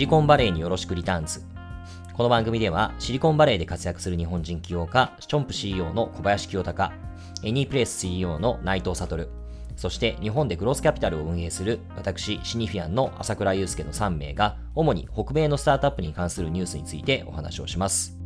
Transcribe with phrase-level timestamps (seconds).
[0.00, 1.42] シリコンバレーによろしくリターンズ。
[2.14, 6.90] この番組ではシリコンバレーで活躍する日本人起業家、チョンプ CEO の小林清隆、
[7.42, 9.28] エニープレイス CEO の内藤悟、
[9.76, 18.16] そして日本でグロースキャピタルを運営する私、シニフィアンの朝倉祐介の3名が、主に北米のスタートアップに関するニュースについてお話をします。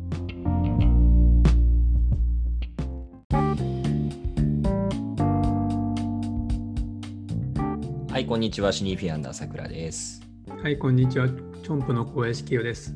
[8.09, 8.71] はい、こんにちは。
[8.71, 10.24] シニフィアンの朝倉です。
[10.65, 11.27] はい、こんにちは。
[11.27, 12.95] チョンプの小林清です。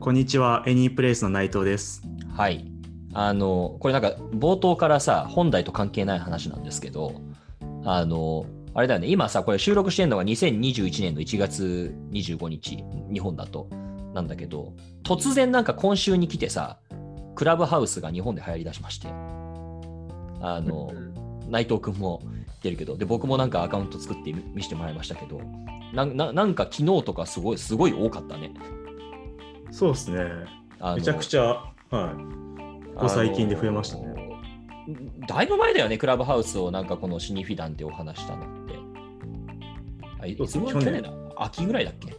[0.00, 0.64] こんにちは。
[0.66, 2.02] エニープレイスの内藤です。
[2.36, 2.66] はい。
[3.14, 7.14] あの、これなんか冒頭からさ、本題と関係ない話なんですけど、
[7.84, 13.68] あの、あれだよね、今さ、これ収録してるのが2021年の1月25日、日本だと、
[14.12, 14.72] なんだけど、
[15.04, 16.80] 突然なんか今週に来てさ、
[17.36, 19.06] クラブハウスが日本で流行りだしまして、
[20.40, 20.90] あの、
[21.48, 25.40] 内藤君も言ってるけど、で、僕もなんかアカウント作って見せてもらいましたけど、
[25.92, 28.52] なななんか昨日とかすごい、すごい多かったね。
[29.70, 30.24] そうですね。
[30.96, 31.72] めちゃくちゃ、は
[32.90, 32.94] い。
[32.94, 34.30] ここ最近で増えましたね。
[35.28, 38.74] だいぶ前だよね、クラブハウスをなんかこのシニフィダンってお話したのって。
[40.20, 42.16] あいつも去年だ秋ぐらいだっけ？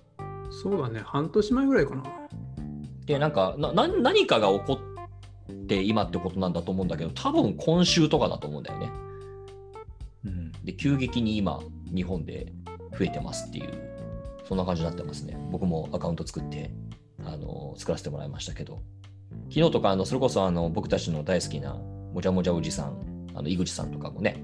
[0.49, 2.03] そうだね、半年前ぐらいかな。
[3.05, 4.79] で、なんかな何かが起こ
[5.51, 8.91] って今ってことなんだと思うんだけど、多分今週とかだと思うんだよね。
[10.25, 11.59] うん、で、急激に今、
[11.93, 12.53] 日本で
[12.97, 13.69] 増えてますっていう、
[14.47, 15.37] そんな感じになってますね。
[15.51, 16.71] 僕もアカウント作って、
[17.25, 18.79] あの作らせてもらいましたけど、
[19.49, 24.43] 昨日とか、あのそれこそあの僕たちの大好きなもじゃもじゃおじさん、あの井口さんとかもね、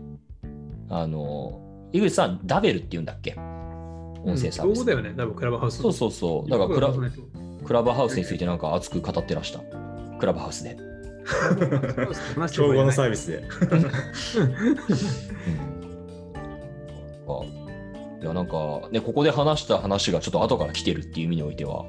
[0.90, 1.60] あの
[1.92, 3.36] 井口さん、ダベルって言うんだっけ？
[4.24, 4.80] 音声サービス。
[4.80, 5.82] そうだよね、多分クラブハウス。
[5.82, 6.50] そうそうそう。
[6.50, 6.94] だからクラ
[7.66, 9.60] クラブハウスについてなんか熱く語ってらした。
[10.20, 10.78] クラブハウスで。
[12.54, 13.44] 競合のサービスで。
[18.22, 21.86] いやなんかね、ここで話した話がちょっと後から来てるっていう意味においては、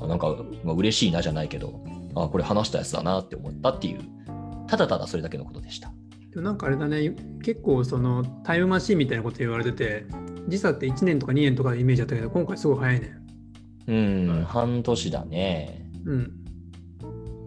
[0.00, 1.80] なんか、まあ、嬉しいなじゃないけど、
[2.14, 4.00] あこれ話したやつだなって思ったっていう、
[4.66, 5.92] ただただそれだけのことでした。
[6.30, 10.06] でもなんかあれだね、結構そのタイムマシンみたいなこと言われてて、
[10.48, 13.16] 時差って1年とか2年とかのイメージだったけど、今回すごい早いね。
[13.86, 15.86] うん、半年だね。
[16.04, 16.32] うん。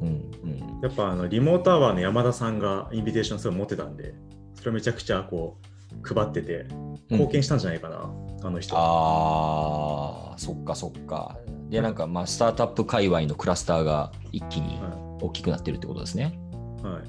[0.02, 4.14] うんうん、やっぱあのリモートアワーの山田さんがインビテーションすごい持ってたんで、
[4.56, 6.66] それをめちゃくちゃこう配ってて、
[7.10, 8.76] 貢献したんじゃないかな、うん、あの人。
[8.78, 11.38] ああ、そっかそっか。
[11.70, 14.80] で、なんかまあスタートアップ界隈のクラスターが一気に
[15.22, 16.40] 大きくなってるってことですね。
[16.84, 17.02] はい。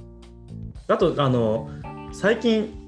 [0.88, 1.68] あと、あの、
[2.12, 2.83] 最近、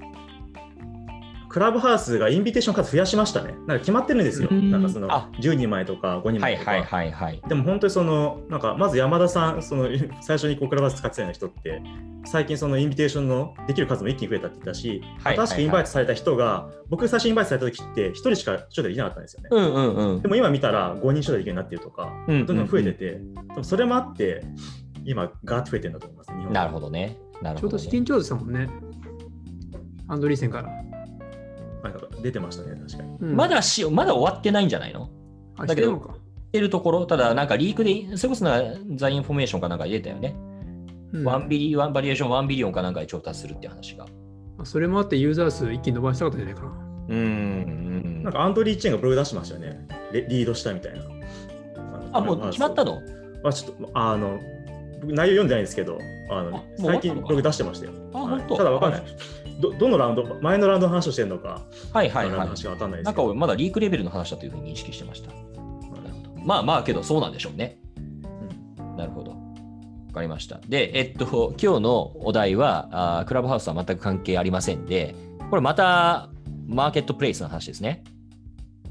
[1.57, 3.49] クラブハウスがインビテーション数増やしましたね。
[3.51, 4.51] なんか決まってるんですよ。
[4.51, 6.69] なんかその10人前とか5人前とか。
[6.69, 9.89] はいはいはい、でも本当にその、なんかまず山田さん、その
[10.21, 11.81] 最初にこうクラブハウス使ってたような人って、
[12.25, 19.49] 最近そのインビテーションのできる数も一気に増えたって言ったし、はい新しくインバイトされた人が、僕最初インバイトされた時って1人しか招待できなかったんですよね。
[19.49, 23.19] うんうんうん、でも今見たら5人招待できるようになってるとか、どんどん増えてて、
[23.63, 24.43] それもあって、
[25.05, 26.53] 今ガーッと増えてるんだと思います。
[26.53, 27.17] なるほどね。
[27.41, 28.69] なるほど、ね、ちょうど資金調達したもんね。
[30.07, 30.86] アンドリーセンから。
[32.21, 33.17] 出てましたね、確かに。
[33.19, 35.09] うん、まだしまだ終わってないんじゃないの？
[35.65, 36.15] だけど、
[36.51, 38.45] てるところ、ただなんかリークで、それこそ
[38.95, 40.35] ザ・インフォメーションかなんか出たよね。
[41.13, 44.05] うん、1 billi バリュエーション1 billion かなんかで調達するって話が。
[44.63, 46.87] それもあってユーザー数一気に伸ばしたかったんじゃないかな。
[47.09, 48.23] うん。
[48.23, 49.87] なんかアンドリー・チェーンがブログ出してましたよね。
[50.11, 51.05] リードしたみたいな。
[52.13, 53.01] あ、もう決まったの？
[53.43, 54.39] あちょっと、あの、
[55.03, 55.99] 内容読んでないんですけど、
[56.31, 57.91] あの最近ブログ出してましたよ。
[58.13, 59.03] あ、はい、ただわかんない。
[59.59, 61.61] どどのラウンド、前のラウンドの話をしてるのか、
[61.93, 62.39] はいはいはい。
[62.39, 65.31] 話がわかんないですなんかまだリークレベルの話だというふうに認識してました。
[65.31, 66.45] なるほど。
[66.45, 67.79] まあまあ、けどそうなんでしょうね。
[68.79, 69.31] うん、なるほど。
[69.31, 69.37] わ
[70.13, 70.59] かりました。
[70.67, 75.15] で、えっと、今日のお題はあ、クラブハウスは全く関係ありませんで、
[75.49, 76.29] これまた
[76.67, 78.03] マーケットプレイスの話ですね。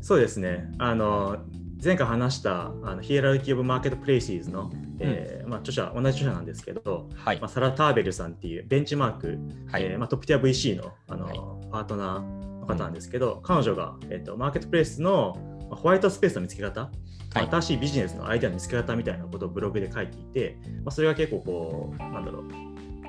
[0.00, 0.71] そうですね。
[0.78, 1.38] あの、
[1.82, 4.71] 前回話したあのヒエラルキー・オブ・マーケット・プレイシーズの、
[5.01, 9.39] えーまあ、著者同じ著者なんですけど、はいまあ、サラ・ターベルさんっていうベンチマーク、
[9.71, 11.39] はいえーまあ、トップティア VC のあの、はい、
[11.71, 12.21] パートナー
[12.61, 15.37] の方なんですけど、うん、彼女が、えーと、マーケットプレイスの
[15.70, 16.91] ホワイトスペースの見つけ方、
[17.35, 22.44] はい、新しいビジネスのアイデアの見つけ方みたいなことをブログで書いていて、まあ、それが結構こうなんだろう、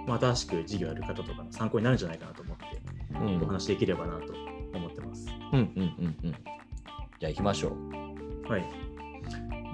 [0.08, 2.66] まあ、新しく事業やる方とかの参考になるんじゃないかなと思って、
[3.20, 4.34] うん、お話できればなと
[4.74, 5.28] 思ってます。
[5.54, 6.32] うんうんうんうん。
[7.20, 8.52] じゃあ行きましょう。
[8.52, 8.66] はい。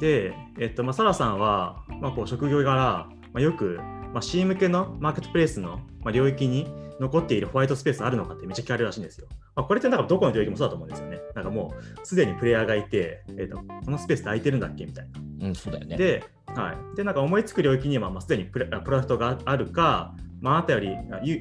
[0.03, 3.79] で、えっとまあ、サラさんは、まあ、こう職業柄、まあ、よく、
[4.11, 6.67] まあ、C 向けのマーケットプレイスの、まあ、領域に
[6.99, 9.27] 残っているホワイトスペースあるのかってめっちゃ聞かれるらしいんですよ。
[9.55, 11.21] まあ、これってなんかどこの領域もそうだと思うんですよね。
[11.35, 11.73] なんかも
[12.03, 14.85] うすでにプレイヤーがいて、えっと、このスペースって空いてるんだっけ？
[14.85, 15.09] みたい
[15.39, 15.47] な。
[15.47, 15.95] うん、そうだよね。
[15.95, 20.97] で、はい、でなんか思いつく領域には、まあ、すでにプレプロダクトがあるか、まあ、あなたより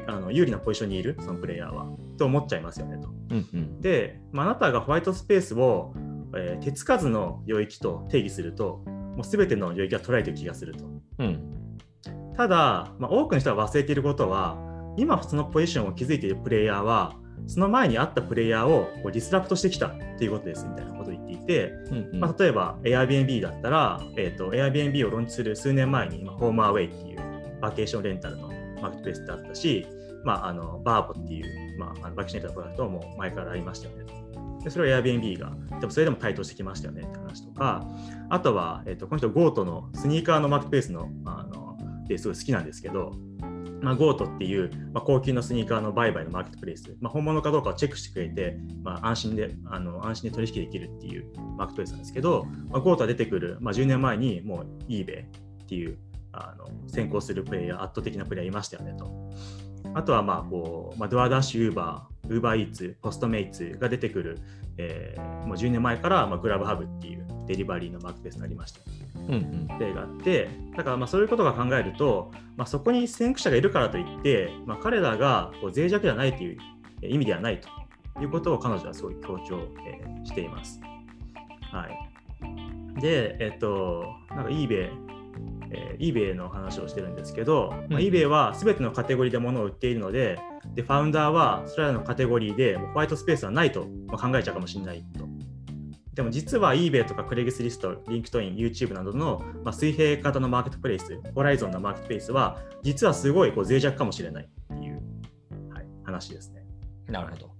[0.06, 3.08] あの有利なポジションにいるそのプレイヤーはと思っちゃいますよねと。
[3.08, 5.92] うんうん、で、まあ、あなたがホワイトスペースを
[6.36, 10.84] えー、手つかずの領域と定義すると、もう全ての領域が捉えてる気がすると。
[11.18, 11.78] うん、
[12.36, 14.56] ただ、まあ、多くの人が忘れていることは、
[14.96, 28.48] 今そのポジションを築いているプレイヤーは、その前にあったプレイヤーをこうディスラプトしてきたっていうことですみたいなことを言っていて、うんうん、まあ、例えば Airbnb だったら、えーと、Airbnb をローンチする数年前に、まあ、ホームアウェイっていうバケーションレンタルの
[28.80, 29.86] マーケットプレイスだったし、
[30.24, 34.04] まあ、あのバーボっていう、まあ、あのバケーションレンタルのプロダクトも前からありましたよね
[34.62, 37.86] でそれを Airbnb が、でもそれでも台頭してきましたよねって話とか、
[38.28, 41.76] あとは、えーと、この人 GOAT のスニーカーのマーケットプレイスのあの
[42.06, 43.12] ですごい好きなんですけど、
[43.80, 55.98] まあ、 GOAT っていう、まあ、高級なスニーカーの売買のマーケットプレイス、まあ、本物かどうかをチェックしてくれて、まあ、安心であの安心で取引できるっていうマーケットプレイスなんですけど、まあ、 GOAT は出てくる、まあ、10年前にもう eBay っていう
[56.32, 59.30] あの先行するプレイヤー、圧倒的なプレイヤーいましたよねと。
[59.94, 64.38] あとは、まあこうまあ、ドアダッシュ、ウーバー、ウーバーイーツ、ポストメイツが出てくる、
[64.78, 68.80] えー、もう10年前から、まあ、グラブハブっていうデリバリーのマーケットプレイスになりました。
[69.28, 69.36] うんう
[69.74, 76.58] ん、例があってだからまあそういうことが考えると、まあ、そこに先駆者がいるからといって、まあ、彼らがこう脆弱ではないという
[77.02, 77.68] 意味ではないと
[78.20, 80.80] いうことを彼女はすごい強調、えー、しています。
[81.70, 84.90] はい、で、えっと、なんか eBay、
[85.72, 90.38] えー、eBay の話をしてるんですけど、うん、まあ、eBay は全てのカテゴリーで物を売っているので、
[90.74, 95.26] でファウンダーはそれらのカテゴリーでホワイトスペースはないと考えちゃうかもしれないと。
[96.14, 105.02] でも実は eBay とか Craigslist、 LinkedIn、YouTube などの、まあ、水平型のマーケットプレイス、 horizontal のマーケットプレイスは、実はすごいこう脆弱かもしれないっていう、
[105.72, 106.66] はい、話ですね。
[107.08, 107.50] なるほど。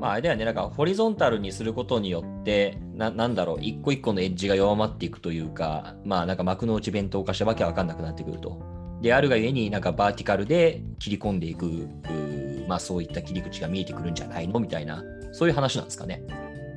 [0.00, 8.60] まあ、あれだよね、なんかホリゾンタルにすることによって、ななんだろう、一個一個のエッジが弱まっていくというか、まあ、なんか幕の内弁当化したわけわかんなくなってくると。
[9.00, 11.88] であるがゆえに、なんかバーティカルで切り込んでいく、
[12.68, 14.58] まあ、そういった切り口が見えてくるんじゃないの？
[14.60, 15.02] みたいな、
[15.32, 16.22] そういう話なんですかね。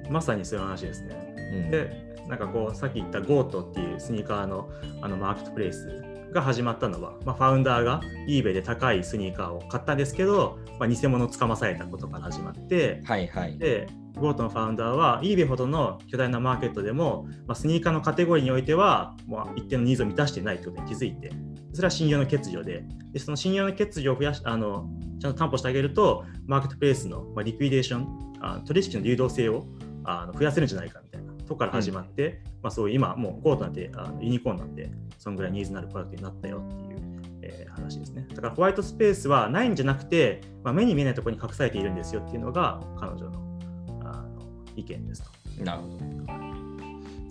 [0.09, 1.35] まさにそういう話ですね。
[1.53, 4.69] うん、でなんかこうさっき言った GoTo っていうスニーカーの
[5.01, 6.03] あのマーケットプレイス
[6.37, 21.31] が始まったのは、まあ、ファウンダーが eBay で高いスニーカーを買ったんですけど、まあ、偽物をつかまされたことから始まって、はいはい、で GOAT のファウンダーは eBay ほどの巨大なマーケットでも、まあ、スニーカーのカテゴリーにおいては、まあ、一定のニーズを満たしていないということに気づいて
[21.73, 24.89] それは信用の欠如ででその信用の欠如を増やしあの
[25.19, 29.65] ちゃんと担保してあげるとマーケットプレイスの、まあ、 liquidation あ取引の流動性を
[30.03, 32.33] あの増やせるんじゃないかみたいなとこから始まって、うん、
[32.63, 38.27] まあ、そういう今もう GOAT なんてあのユニコーンなんでそのぐらいニーズのあるプロダクトになったよっていう、えー、話ですね。
[38.29, 43.59] だからホワイトスペースはないんじゃなくて、まあ、目に見えないところに隠されているんですよっていうのが彼女の
[44.03, 44.41] あの
[44.75, 45.63] 意見ですと。
[45.63, 45.97] なるほど。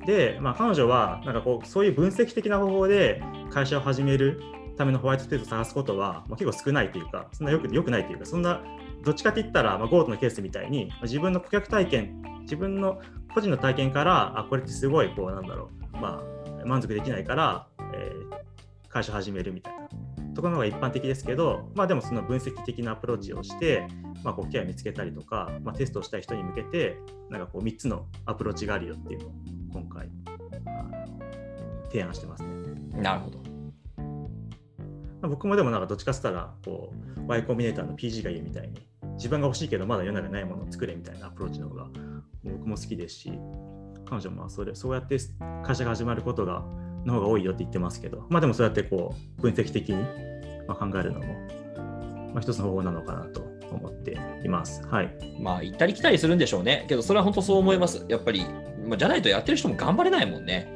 [0.07, 4.41] で、まあ、彼女はなんかこうそういう分析的な方法で会社を始める
[4.77, 8.63] ためのホワイトスペースを探すことは、まあ、結構少ないというか、そんなよくよくないというか、そんな
[9.07, 13.01] どっちかって言ったら、まあ、GoTo のケースみたいに、まあ、自分の顧客体験、自分の
[13.33, 16.21] 個人の体験から、あ、これってすごい、こう、なんだろう、ま
[16.65, 19.87] あ、満足できないから、えー、会社始めるみたいな
[20.35, 23.87] ところの方が一般的ですけど、まあ、でもその分析的なアプローチをして、
[24.25, 26.99] まあ、こうケア見つけたりとか、まあ、テストをしたい人に向けて、
[27.31, 29.31] なんかこう3つのアプローチがあるよっていうのを
[29.73, 30.11] 今回、
[31.91, 32.49] 提案してますね。
[33.01, 33.39] なるほど。
[35.29, 38.87] 僕もでもなんかどっちかっつったらこう Y コンビネーターの PG がいいみたいに
[39.17, 41.89] 自分が欲しいけどまだ世の中にないものを作れみたいなアプローチの方が
[42.45, 43.33] 僕も好きですし
[44.09, 45.19] 彼女もそれそうやって
[45.65, 46.65] 会社が始まることが
[47.05, 50.05] の方が多いよって言ってますけどまあでもそうやってこう分析的に
[50.67, 51.27] 考えるのも、
[52.33, 54.85] まあ、一つの方法なのかなと思っています。
[54.87, 55.13] はい。
[55.41, 56.87] まあ行ったり来たりするんでしょうね。
[56.89, 58.05] けどそれは本当そう思います。
[58.09, 58.45] やっぱり、
[58.85, 60.69] まあ、じゃないとやってる人も頑張れないもんね。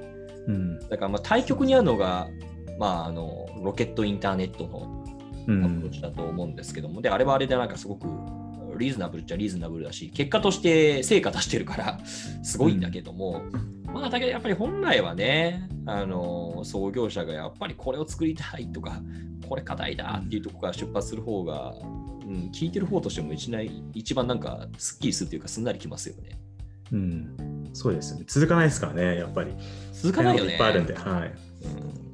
[0.46, 2.28] うん、だからまあ対極にあるのが
[2.80, 4.99] まあ、あのロケットインターネットの
[5.64, 8.06] アプローチだと思うんですけども、うん、であれはあれでなんかすごく
[8.78, 12.00] リーズナブルっちゃリーズナブルだし結果として成果出してるから
[12.42, 13.42] すごいんだけども、
[13.86, 19.00] うん、まあだけどやっぱり本来はねあの創業者がやっぱりこれを作りたいとか
[19.48, 23.50] これ課題だっていうところから出発する方が、うん、聞いてる方としても一
[23.94, 26.38] 一番なんかすっきりするというかすんなりきますよね。
[26.92, 28.24] うん、そうですよね。
[28.26, 29.52] 続かないですからね、やっぱり。
[29.92, 30.52] 続かないよね。
[30.52, 31.32] いっぱいあるんで、はい。
[31.64, 32.09] うん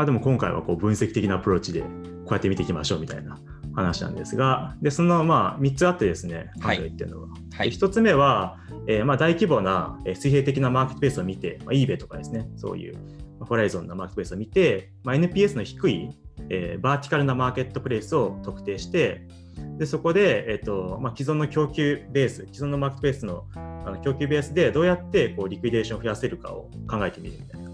[0.00, 1.88] まあでも今回はこう分析的なアプローチでこ
[2.30, 3.38] うやって見ていきましょうみたいな
[3.74, 6.50] 話なんですが、でそのまあ3つあってですね、
[6.88, 7.28] ってるのは。
[7.52, 12.96] はい、1つ目は、えー、まあ大規模な水平的なマーケットベースを見て、まあ、eBay とかですね、そういう
[13.40, 16.08] ホライゾンなマーケットベースを見て、まあ、NPS の低い、
[16.48, 19.28] えー、バーティカルなマーケットプレイスを特定して、
[19.76, 27.70] でそこで、えーとまあ、既存の供給ベース、既存のマーケットベースのあの供給ベースでどうやってこうリクイデーションを増やせるかを考えてみるみたいな。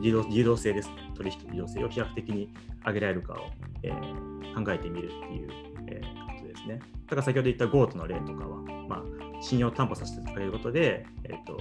[0.00, 2.48] 流動性ですね、取引流動性を飛躍的に
[2.86, 3.50] 上げられるかを、
[3.82, 5.48] えー、考えてみるっていう、
[5.88, 6.78] えー、ことですね。
[6.78, 8.56] だから先ほど言った GOAT の例とかは、
[8.88, 11.58] まあ、信用担保させてあげることで、えーと、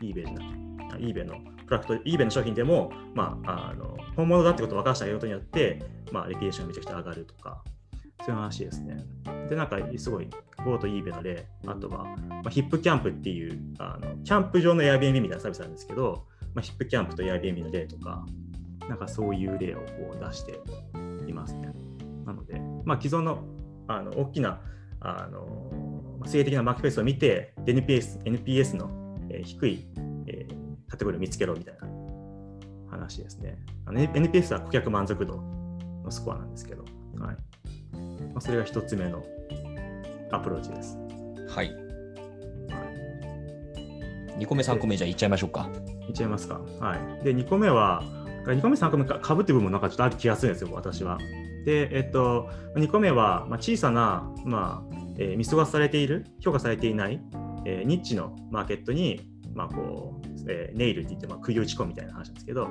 [0.00, 0.40] eBay じゃな
[0.94, 1.34] くて、eBay の
[1.66, 5.82] プロダクト、eBay の商品でも、まあ、あの本物だってことを分からせてあげることによって、
[6.12, 7.62] まあ、レピューションがめちゃくちゃ上がるとか、
[8.20, 9.04] そういう話ですね。
[9.48, 10.28] で、なんかすごい、
[10.64, 18.24] Go と eBay の例、あとは、まあ、ヒップキャンプっていうあの、キャンプ場の Airbnb みたいなサービスなんですけど、まあ、ヒップキャンプと Airbnb の例とか、
[18.88, 20.60] なんかそういう例をこう出して
[21.26, 21.72] いますね。
[22.26, 23.44] なので、まあ、既存の
[23.86, 24.60] あの大きな
[25.00, 28.90] あの性的なマーケットペースを見て、NPS, NPS の、
[29.30, 29.86] えー、低い、
[30.26, 31.88] えー、カテゴリーを見つけろみたいな
[32.90, 33.58] 話ですね。
[33.86, 36.84] NPS は顧客満足度のスコアなんですけど、
[37.18, 37.36] はい
[38.32, 39.22] まあ、それが1つ目の
[40.32, 40.96] アプローチです。
[41.48, 41.84] はい。
[44.38, 45.70] 2個目、3個目、じゃあいっちゃいましょうか。
[46.08, 46.60] いっちゃいますか。
[46.80, 47.24] はい。
[47.24, 48.02] で、2個目は、
[48.52, 51.18] 2個目、3個目か、ぶって部分もなんかちょっとある気がするんですよ、私は。
[51.64, 57.20] で、えっと、2個目は、まあ、小さな、まあえー、見過ごされている、評価されていない、
[57.64, 59.20] えー、ニッチのマーケットに、
[59.54, 62.68] まあこうえー、ネイルって言って、まあ、釘打ち込むみたいな話なんですけど、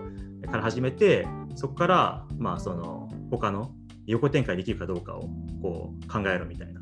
[0.52, 3.72] から始めて、そこから、まあ、その他の
[4.06, 5.30] 横展開できるかどうかを
[5.62, 6.82] こう考えろみたいな、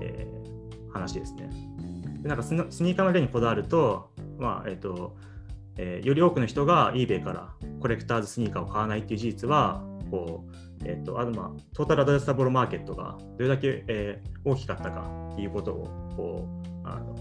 [0.00, 1.50] えー、話ですね。
[2.22, 5.16] でなんかスニーカーの例にこだわると、まあえーと
[5.76, 16.48] えー、より多くの人が eBay からコレクターズスニーカーを買わないっていう事実は、こうえーとあのまあ、トータルアドレスタブルマーケットがどれだけ、えー、大きかったかっていうことをこ
[16.84, 17.14] うあの、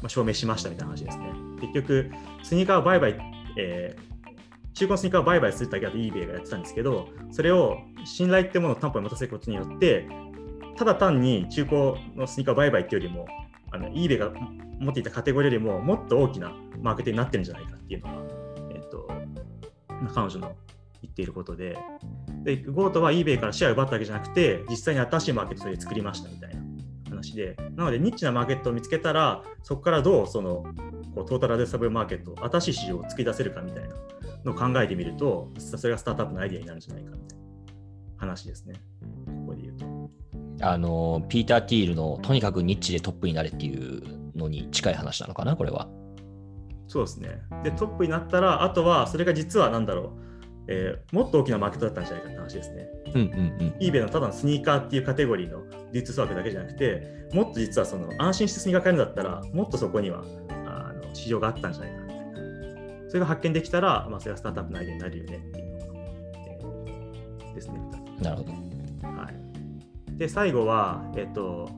[0.00, 1.26] まあ、証明しましたみたいな話ですね。
[1.60, 2.10] 結局、
[2.42, 3.18] スニーカーを売買、
[3.58, 10.08] えー、中古のスニーカーを売買するだけだと eBay がやってたんですけど、それを信頼ってものを担保に持たせることによって、
[10.76, 11.78] ただ単に中古
[12.14, 13.26] のスニーカー売買っていうよりも、
[13.70, 14.32] あの eBay が
[14.78, 18.22] 持っていたカテゴリーよりももっと大きなマーケットになってるんじゃないかっていうのが、
[18.74, 19.08] えっと、
[20.14, 20.52] 彼女の
[21.02, 21.78] 言っていることで、
[22.42, 26.60] で GoTo は eBay からシェアを奪ったわけじゃなくて、実際に新しいマーケットで作りましたみたいな
[27.10, 30.64] 話で、なのでニッチなマーケットを見つけたら、そこからどうその
[31.14, 33.94] こうトータルアドレサブマーケット、新しい市場を作り出せるかみたいな
[34.44, 37.44] のを考えてみると、それがスタートアップのアイデアになるんじゃないかみたいな
[38.18, 38.74] 話ですね。
[39.26, 40.10] ここで言うと。
[40.62, 44.02] あの、ピーター・ティールのとにかくニッチでトップになれっていう
[44.36, 45.88] のに近い話なのかな、これは。
[46.88, 47.40] そうですね。
[47.64, 50.26] で、トップになったら、あとはそれが実は何だろう。
[50.68, 52.88] えー、もっと大きなマーケットだったんじゃないかって話ですね。
[53.14, 53.30] うんうんう
[53.64, 55.62] ん、eBay のただのスニーカーっていうカテゴリーの
[55.92, 60.24] 流通枠だけじゃなくて、もっと実はその安心してスニーカー買えるんだったら、もっとそこには
[60.66, 62.26] あの市場があったんじゃないかみたいな。
[63.08, 66.00] それが発見できたら、まあ、それがスタートアップのアイデアになるよねっていうのが、
[67.38, 67.80] えー、ですね。
[68.20, 68.52] なるほど。
[68.52, 71.70] はい、で、最後は、えっ、ー、と、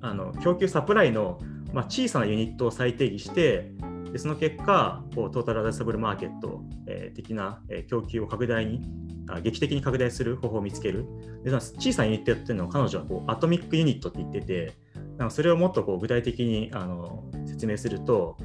[0.00, 1.40] あの供給サプライの、
[1.72, 3.72] まあ、小さなユニットを再定義して、
[4.12, 8.82] でその結果、こうトータルアドレサブルマーケット、えー、的な、えー、供給を拡大に
[9.28, 11.06] あ、劇的に拡大する方法を見つける。
[11.42, 14.72] で小さなユニットやってるのを彼女はこうアトミックユニットって言ってて、
[15.16, 18.36] なんかそれをもっとこう具体的にあの説明すると、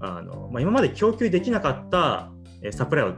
[0.00, 2.30] あのまあ、今まで供給できなかった
[2.72, 3.14] サプライを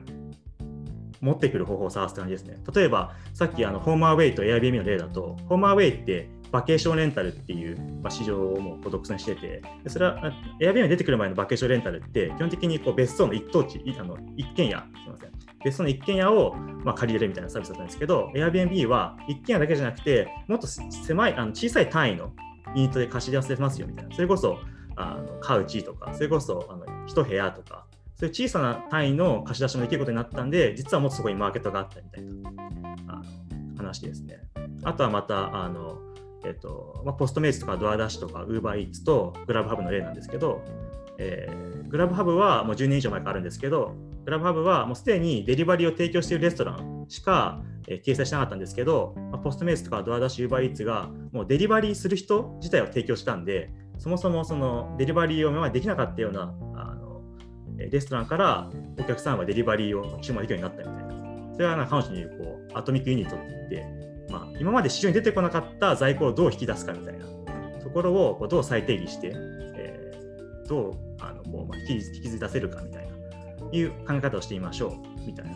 [1.21, 2.57] 持ってくる方法を探す感じですね。
[2.75, 15.31] 例えば、さっきあのホームアウェイと Airbnb の例だと、ホームアウェイってバケーションレンタルっていう、まあ、市場をも独占してて、それは Airbnb に出てくる前のバケーションレンタルって、基本的にこう別荘の一等地、あの一軒家、すみません。
[15.65, 16.55] 別荘の一軒家を
[16.85, 22.33] まあ借りれるみたいなサービスだったんですけど、Airbnb は一軒家だけじゃなくて、もっと狭い、あの小さい単位の
[22.75, 24.15] ユニットで貸し出せますよみたいな。
[24.15, 24.59] それこそ、
[24.97, 32.51] あのカウチとか、それこそあの一部屋とか、そういう小さな単位の貸し出しもできることになったんで、実はもっとそこにマーケットがあったみたいな
[33.09, 34.41] あの話ですね。
[34.83, 35.99] あとはまた、あの
[36.45, 40.63] えっとまあ、ポストメイツとかドアダッシュとかウーバーイーツとグラブハブの例なんですけど、
[41.19, 43.95] えー、グラブハブはもう10年以上前からあるんですけど、
[44.25, 57.21] グラブハブはもうすでにデリバリーを提供しているレストランしか、えー、掲載しなかったんですけど、まあ、ポストメイツとかドアダッシュ、ウーバーイーツがもうデリバリーする人自体を提供したんで、そもそもそのデリバリーを今までできなかったようなあの
[57.77, 61.55] レストランからお客さんはデリバリーを注文できるようになったみたいな。
[61.55, 67.27] それはな彼女に言うこうアトミックユニットって言って、まあ、今まで市場に出てこなかった在庫をどう引き出すかみたいな
[67.83, 73.11] ところをこうどう再定義して、えー、どうあのこう、まあ、引き引きずり出せるかみたいな
[73.73, 75.47] いう考え方をしてみましょうみたい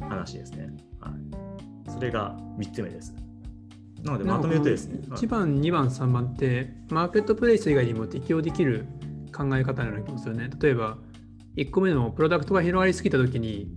[0.00, 0.70] な話ですね。
[1.00, 3.14] はい、それが3つ目です。
[4.02, 5.00] なのでまとめるとですね。
[5.08, 8.86] 1番、2番、3番って、マーケットプレイス以外にも適用できる
[9.32, 10.50] 考え方のような気もするね。
[10.60, 10.98] 例えば、
[11.56, 13.68] 1個目のプロダクトが広がりすぎたときに、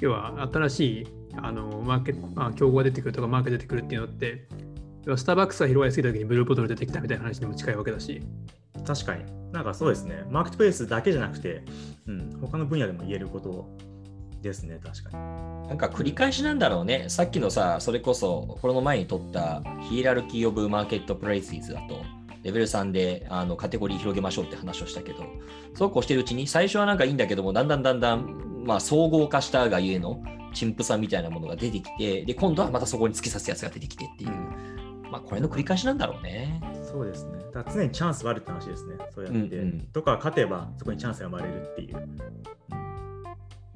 [0.00, 1.06] 要は新しい
[1.42, 4.48] あのマーケット、まあ、競合が出てくるとかマーケット出てくるっていうのって、
[5.16, 8.20] スターバックスが広がりすぎたときにブルーボトル出てきたみたいな話にも近いわけだし、
[8.86, 9.24] 確かに。
[9.52, 10.24] なんかそうですね。
[10.30, 11.64] マーケットプレイスだけじゃなくて、
[12.06, 13.68] うん、他の分野でも言えること
[14.42, 15.68] ですね、確かに。
[15.68, 17.06] なんか繰り返しなんだろうね。
[17.08, 22.02] さっきのさ、それこそ、この前に取ったヒエラルキー・オブ・マーケット・プレイスだと、
[22.42, 25.24] レベル3であのカテゴリー広げましょうって話をしたけど、
[25.74, 30.22] そうこうしてるうちに、最初はなんかいいんだけども、だんだんだんだん、まあ、総合化したがゆえの
[30.56, 34.30] 陳腐さみたいなものが出てきて、で、今度はまたそこに突き刺すやつが出てきてっていう、
[35.10, 36.60] まあ、これの繰り返しなんだろうね。
[36.82, 37.38] そうですね。
[37.52, 38.96] だ常にチャンスはあるって話ですね。
[39.14, 42.08] そうやって、うんうん、どこか勝てばそこにチャンスが生まれるっていう。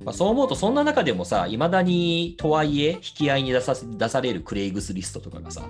[0.03, 5.63] まあ、そう思うと、そんな中でもさ、いまだにとはいえ、引き合いに出さ出されるクレイグスリストとかがさ、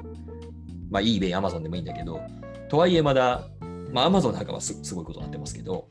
[0.88, 2.21] まあ、eBay、Amazon でもいいんだけど、
[2.69, 3.49] とはいえまだ、
[3.93, 5.88] まあ、Amazon なんかはすすごいことになってますけど、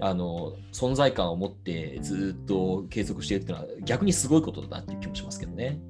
[0.00, 5.80] あの存在感を持ってずっと継続しているっていうのは逆にすごいことだなっていう気もしますけどね。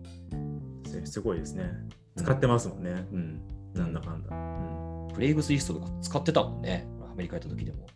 [1.05, 1.71] すごいですね。
[2.17, 3.07] 使ってますもんね。
[3.13, 3.41] うん。
[3.75, 4.35] うん、なんだかんだ。
[4.35, 5.15] うん。
[5.15, 6.89] プレイグスリストとか使ってたもんね。
[7.11, 7.87] アメリカ行った時でも。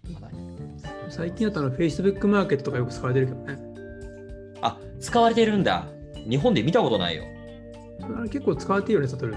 [1.08, 3.58] 最近だとの Facebook マーケットとかよく使われてるけどね。
[4.62, 5.86] あ、使われてるんだ。
[6.28, 7.24] 日本で見たことないよ。
[8.18, 9.34] あれ結構使われてるよね、サトル。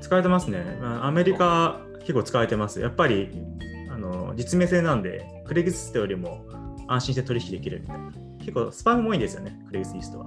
[0.00, 0.62] 使われてますね。
[0.80, 2.80] アメリカ結構使われてます。
[2.80, 3.30] やっぱり
[3.90, 6.44] あの実名制なんで、クレグストよりも
[6.86, 8.12] 安心して取引できるみたいな。
[8.38, 10.26] 結構スパムも多いんですよね、クレグスリストは。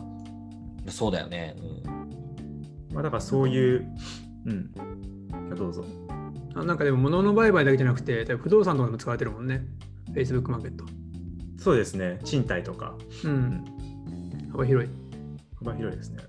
[0.88, 1.56] そうだよね。
[1.84, 1.98] うん
[2.94, 3.88] まあ、だからそういう、
[4.46, 4.72] うん。
[5.56, 5.86] どうぞ。
[6.56, 9.66] あなんかでも物の売買だけじゃなくて、不動産とかでも使われてるもんね。
[10.14, 10.84] Facebook マーケット。
[11.60, 12.20] そうですね。
[12.24, 12.96] 賃貸とか。
[13.24, 13.64] うん。
[14.52, 14.90] 幅広い。
[15.60, 16.24] 幅広いですね。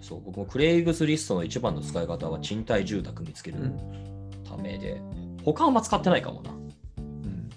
[0.00, 3.58] そう、僕もクレイグスリストの一番の使い方は賃貸住宅見つける
[4.46, 6.50] ためで、うん、他はあんま使ってないかもな。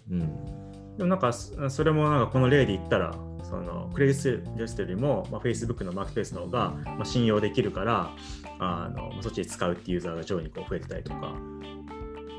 [0.09, 0.21] うん。
[0.21, 8.11] うん、でもなんか、それもなんかこの例で言ったら、そのクレイグスリストよりも、まあ、Facebook のマーケットペースの方が、まあ、信用できるから、
[8.59, 11.17] あのそっちで使うっていうユーザーが上位にこう増えてたりとか、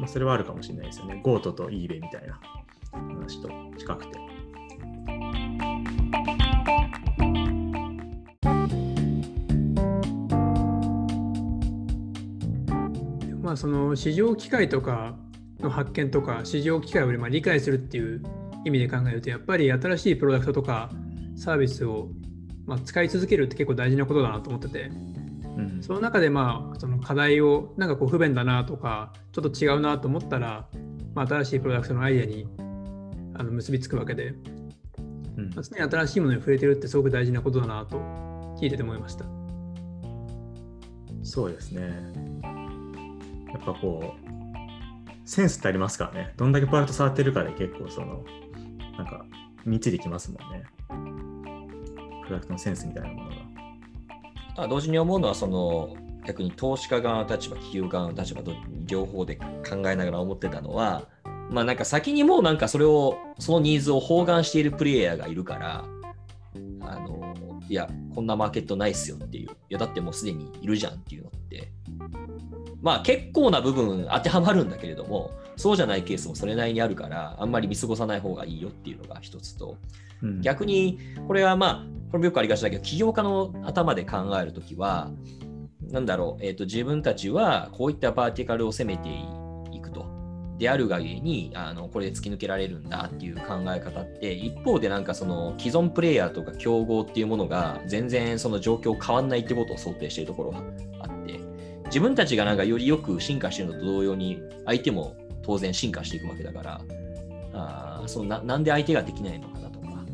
[0.01, 1.21] まあ、それはあるかもしれないですよね。
[1.25, 2.41] GoTo と eBay みたいな
[2.93, 4.19] 話と近くて。
[13.43, 15.15] まあその市場機会とか
[15.61, 18.23] の発見とか市場機会をまあ理解するっていう
[18.65, 20.91] 意味で考えるとやっぱり新しいプロダクトとか
[21.37, 22.09] サービスを
[22.67, 24.91] まあ使い続けるって結構大事なことだなと思ってて、
[25.57, 30.69] うん、その中でまあその課題をなんかこう不便だなとかちょっと違うなと思ったら、
[31.15, 32.47] まあ、新しいプロダクトのアイデアに
[33.37, 34.35] あの結びつくわけで、
[35.37, 35.51] うん。
[35.55, 37.99] まあ、常に新しいものに触れてるってすごく大事なことだなと
[38.61, 39.25] 聞いてて思いました。
[41.23, 41.83] そうですね。
[43.53, 44.24] やっぱこう
[45.25, 48.25] センスってありますからねどんだけプロダクト触ってるかで結構その
[48.99, 49.25] なんか
[49.65, 50.65] 身についてきますもんね
[52.25, 53.31] プロダクトのセンスみたいなもの
[54.57, 58.53] が同時に思うのはその逆に投資家側の立場企業側の立場と
[58.87, 59.45] 両方で考
[59.87, 61.09] えながら思ってたのは
[61.51, 65.85] まあなんか先にもうなんかそれを、そのニーズを包含しているプレイヤーがいるから、
[66.81, 67.35] あの、
[67.69, 69.51] いや、こんなマーケットないっすよっていう。
[69.51, 71.69] いや、だってもうすでにいるじゃんっていうのって。
[72.85, 79.79] まあ結構な部分当てはまるんだけれども、そうじゃないケースもそれなりにあるから、あんまり見過ごさない方がいいよっていうのが一つと、
[80.23, 81.75] うん、逆に、これはまあ、
[82.11, 85.11] これもよくありがちだけど、起業家の頭で考えるときは、
[85.91, 89.09] なんだろう、えーと、自分たちはこういったバーティカルを攻めて
[89.75, 90.05] いくと。
[90.59, 93.43] であるがゆえにあのこれで突き抜けられるんだっていう考
[93.75, 100.94] え方って一方でなんかその既存プレイヤーとか競合っていうものが全然その状況変わんないってことを想定しているところがあって
[101.95, 106.81] 自分たちがなんかよりよく進化しているのと同様に相手も当然進化していくわけだから
[107.53, 110.05] あそのななんで相手ができないのかなとか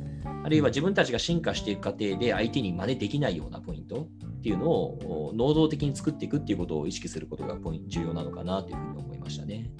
[0.44, 9.70] あるいは自分たちが進化していく過程で相手に真似できないようなポイントっていうのを能動的に作っていくっていうことを意識することがポイント重要なのかなというふうに思いましたね。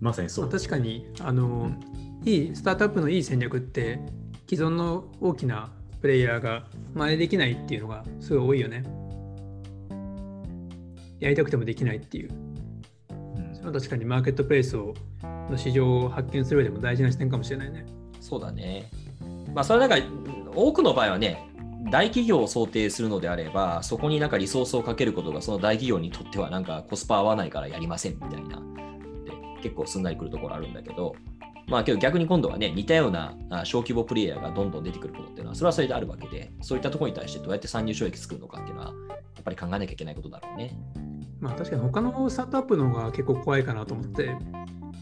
[0.00, 0.50] まさにそう。
[0.50, 1.70] 確かにあの、
[2.22, 4.00] うん、いいスタートアップのいい戦略って
[4.46, 8.82] 既存の大きなプレイヤーが真似できないっていうのがすごい多いよね。
[11.20, 12.30] やりたくてもできないっていう。
[13.10, 14.94] うん、それは確かにマーケットプレイスを
[15.48, 17.86] の市場を発見する上でも大事な視点かもしれないね。
[18.20, 18.90] そうだね。
[19.54, 19.96] まあそれなんか
[20.56, 21.48] 多くの場合はね、
[21.90, 28.60] 大企業を想定するのであれば、そこになんかリソースをかけることがその大企業にとってはなんかコスパ合わないからやりませんみたいな
[29.62, 31.14] 結構すんなりくるところあるんだけど、
[31.72, 40.76] まあけど逆に今度はね、似たような小規模プレイヤーがどんどん出てくることっていうのは、それはそれであるわけで、そういったところに対してどうやって参入障壁作るのかっていうのは、やっぱり考えなきゃいけないことだろうね。
[41.40, 44.36] まあ確かに他のスタートアップの方が結構怖いかなと思って、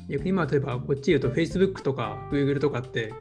[0.09, 3.13] 逆に今例えばこっち言うと Facebook とか Google とかって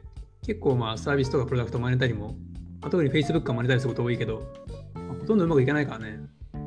[0.46, 2.36] 結構まあサービスとかプロダクトを真似たりも、
[2.80, 4.46] まあ、特に Facebook が真似たりすること多いけど、
[4.94, 6.20] まあ、ほとんどうまくいかないからね。
[6.54, 6.58] う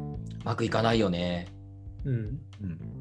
[0.44, 1.48] まくいかないよね。
[2.04, 2.14] うん。
[2.62, 2.93] うん。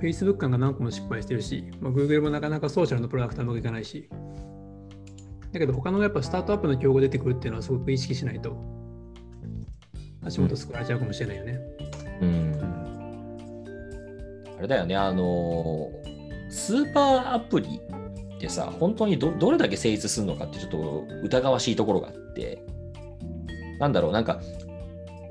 [0.00, 4.08] Facebook 感が何個も失敗してるし、まあ、Google もなかなかソーシャルのプロダクトはうまくいかないし。
[5.52, 8.54] だけど他のやっぱスタートアップの競合出てくるっていうのはすごく意識しないと
[10.22, 11.60] 足元作られちゃうかもしれないよね。
[12.20, 12.28] うん。
[12.28, 12.64] うん、
[14.58, 15.90] あれだよね、あの、
[16.50, 17.80] スーパーアプリ
[18.36, 22.62] ってさ、本当にどどれだけ成立するのかってちょっと疑わしいところがあって、
[23.78, 24.40] なんだろう、なんか、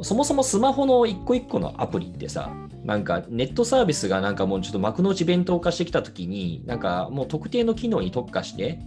[0.01, 2.51] そもそもスマホの一個一個のアプリってさ、
[2.83, 8.79] なんかネットサービスがなんかもうちょっと幕の内弁当化してきたときに、なんかもう特定の機能に特化して、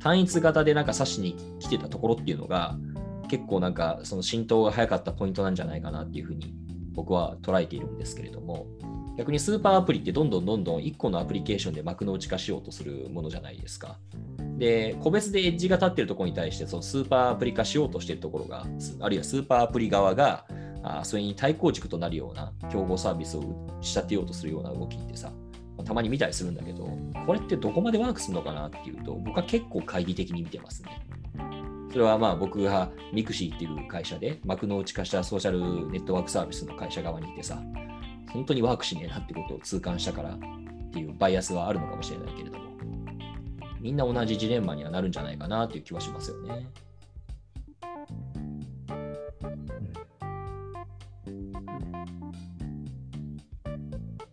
[0.00, 2.76] 単一型でなんか指しに来てたところっていうのが、
[3.28, 6.54] 結構なんかその浸透が早かったポイントなんじゃないかなっていうふうに
[6.92, 8.66] 僕は捉えているんですけれども、
[9.18, 13.98] 逆にスーパーアプリってどんどんどんどん1個のアプリケーションで幕の内化しようとするものじゃないですか。
[14.58, 18.64] で、個別でエッジが立ってるところに対して、スーパーアプリ化しようとしているところが、
[19.00, 20.46] あるいはスーパーアプリ側が、
[21.02, 25.32] それに対抗軸となるような競合サービスを仕立てようとするような動きってさ、
[25.84, 26.88] たまに見たりするんだけど、
[27.26, 30.90] これってどこまでワークするのかなっていうと、僕は結構懐疑的に見てますね。
[31.90, 37.60] それはまあ僕がミクシーっていう会社で幕の内化したソーシャルネットワークサービスの会社側にいてさ、
[38.32, 40.38] 本当にワークしねえなってことを痛感したからっ
[40.92, 42.64] ていうバイアスはあるのかもしれないけれども、
[43.80, 46.68] みんな同じジレンマにはなるんじゃないかなっていう気はしますよね。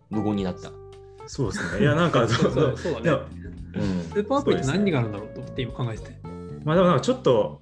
[0.10, 0.72] 無言になった。
[1.28, 1.82] そうですね。
[1.82, 3.20] いや、なんか、 そうそうそうだね。
[3.76, 6.20] うん、スーパーアプリって何があるんだろうと思って今考えてて。
[6.64, 7.62] まあでもなんかちょっと、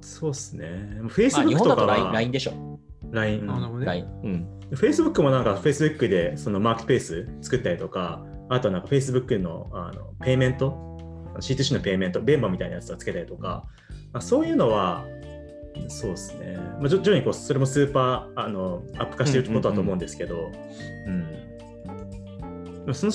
[0.00, 1.00] そうっすね。
[1.04, 2.12] Facebook とかは。
[2.12, 2.78] LINE でしょ。
[3.10, 3.46] LINE。
[3.80, 4.06] LINE。
[4.22, 4.59] うん。
[4.72, 10.76] Facebook もなんか Facebook でそのマーケットペース作ったりとか、あとなんか Facebook のあのペイメント、
[11.38, 13.64] C2C のペイメント、ベンバみたいなやつをつけたりとか、
[14.12, 15.04] まあ、そういうのは、
[15.88, 16.56] そうですね。
[16.56, 20.50] まあ、徐々にこうそれもスーパーあのアップ化していることだと思うんですけど、
[21.06, 21.26] うん、
[22.86, 23.12] うん、その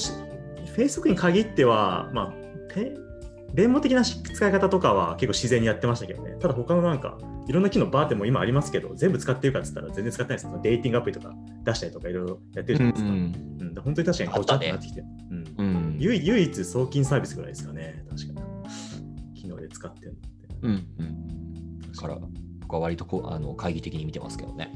[0.76, 2.34] Facebook に限っては、まあ、
[2.74, 2.96] ペ
[3.54, 6.36] 弁護的な使い方とかは結構自然にやってましたけどね。
[6.40, 13.12] ただ他のなんか、いろんな機能バーっても今ありますけど、全部使ってるかっつったら全然使ってないですけど、デイティングアプリとか出したりとかいろいろやってるじゃないですか。
[13.12, 13.18] うん、
[13.60, 19.36] うん、本当に確かにこうちゃんとなってきて、ね、うん、うん、唯一送金サービスぐらいですかね、確かに。
[19.36, 20.28] 機能で使ってるのって。
[20.64, 21.92] うん、うん。
[21.92, 22.18] だから、
[22.62, 24.74] 僕は割とこうあの懐疑的に見てますけどね。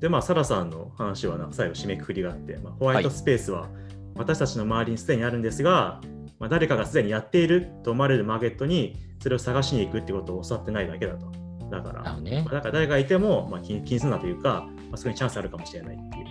[0.00, 3.68] で、まあ、サラさんの話は最後締めくくりがあって、まあ、ホワイトスペースは
[4.14, 6.06] 私たちの周りにすでにあるんですが、はい、
[6.40, 11.30] まあ、誰かがすでにやっていると思われるマーケットにそれを探しに行くってことを教わってないだけだと。
[11.70, 16.26] だから、ね、まあ、だから誰がいても、まあ、気にするなというか、まあ、そこにチャンスあるかもしれないっていう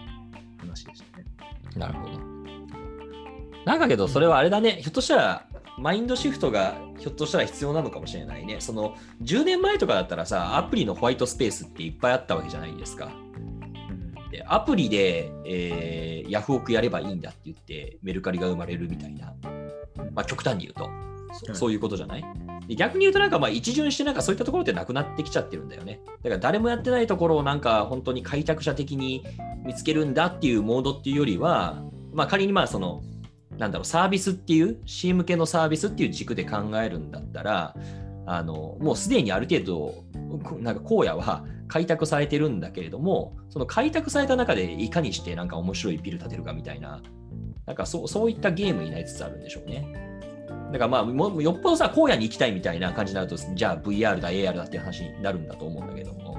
[0.58, 1.26] 話でしたね。
[1.78, 2.20] なるほど。
[3.66, 5.46] なんかけど、それはあれだね、ひょっとしたら
[5.78, 8.58] マインドシフトがひょっとしたら必要なのかもしれないね。
[8.60, 13.12] その10年前とかだったらさ、アプリのホワイトスペースっていっぱいあったわけじゃないですか。
[14.32, 19.34] でアプリで、えー、ヤフオクやればいいんだって言ってメルカリが生まれるみたいな、
[20.20, 20.90] まあ、極端に言うと。
[21.32, 22.24] そそういうことじゃない？
[22.68, 26.02] で逆に言うとなんかまあ一巡してなんかそういったところってなくなってきちゃってるんだよね。
[26.24, 29.24] だから誰もやってないところをなんか本当に開拓者的に
[29.64, 33.04] 見つけるんだっていうモードっていうよりは、まあ、仮にまあその
[33.58, 37.76] なんだろうサービスっていう C 向けのサービスっていう軸で考えるんだったら
[38.26, 40.04] あのもうすでにある程度
[40.60, 47.04] なんか荒野は開拓されてるんだけれどもその開拓された中でいかにしてなんか面白いビル建てるかみたいな
[47.68, 50.09] なんかそうそういったゲームになりつつあるんでしょうね。
[50.72, 56.38] だからまあもよっぽどさ荒野に行きたいみたいな感じになるとじゃあ VR だ AR だっていう話になるんだと思うんだけども。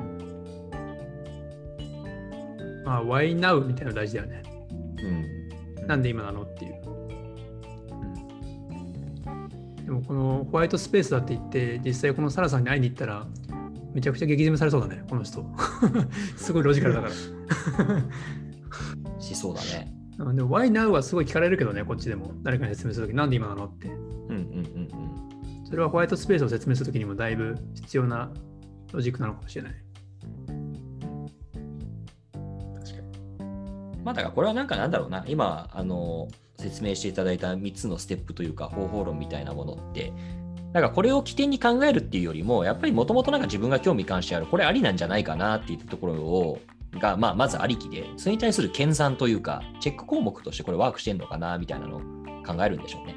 [2.84, 4.42] まあ Why Now みたいなの大事だよね。
[5.78, 5.86] うん。
[5.86, 6.80] なんで今なのっていう。
[9.84, 13.26] でもこのホワイトスペースだって言って実際このサラさんに会いに行ったら
[13.92, 15.44] めちゃくちゃ激詰めされそうだねこの人
[16.36, 17.12] すごいロジカルだから
[19.18, 24.09] しそうだねでも Why Now はすごい聞かれるけどねこっちでも誰かに説明するときなんで今なのってうんうんうんうん
[25.70, 28.30] それはホワイトスペースを説明するときにもだいぶ必要な
[28.92, 29.74] ロジックなのかもしれない。
[32.84, 33.00] 確か
[33.44, 34.02] に。
[34.04, 35.24] まあだからこれはなんかなんだろうな。
[35.28, 36.26] 今あの
[36.58, 40.12] 説明していただいた3つのステップというか方法論みたいなものって、
[40.72, 46.60] なんかこれを起点に考えるっていうよりも、やっぱりもともとなんか自分が興味関してある、これありなんじゃないかなっていったところを、
[46.98, 52.00] が、まあ、まずありきで、それに対する研鑽というか、チェック項目としてこれワークしてんのかなみたいなのを
[52.44, 53.14] 考えるんでしょうね。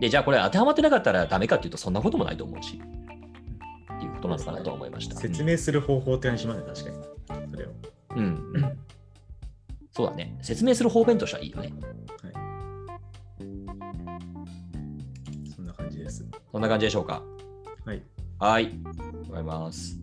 [0.00, 2.80] で、じゃあこれ当てはまってなかったらダメかっていうと、そんなこともないと思うし、
[3.96, 5.16] っていうことなのかなと思いました。
[5.16, 7.50] 説明する方法って感じしますね、確かに。
[7.50, 7.68] それを。
[8.16, 8.78] うん。
[9.92, 10.36] そうだね。
[10.42, 11.72] 説明する方便としてはいいよね。
[15.54, 16.26] そんな感じです。
[16.50, 17.22] そんな感じでしょうか。
[17.84, 18.02] はい。
[18.38, 18.72] はい。
[19.28, 20.00] ございます。